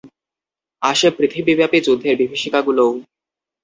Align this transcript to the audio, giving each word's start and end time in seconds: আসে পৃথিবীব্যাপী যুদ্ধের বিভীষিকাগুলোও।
আসে 0.81 1.07
পৃথিবীব্যাপী 1.17 1.79
যুদ্ধের 1.85 2.15
বিভীষিকাগুলোও। 2.21 2.91